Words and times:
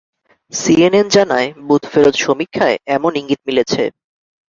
CNN 0.53 1.07
জানায়, 1.15 1.49
বুথফেরত 1.67 2.15
সমীক্ষায় 2.17 2.77
এমন 2.95 3.11
ইঙ্গিত 3.15 3.41
মিলেছে। 3.47 3.83